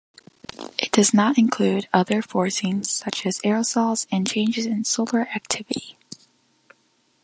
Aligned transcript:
It 0.79 0.91
does 0.91 1.13
not 1.13 1.37
include 1.37 1.87
other 1.93 2.23
forcings, 2.23 2.87
such 2.87 3.23
as 3.23 3.37
aerosols 3.41 4.07
and 4.11 4.27
changes 4.27 4.65
in 4.65 4.83
solar 4.83 5.27
activity. 5.35 5.95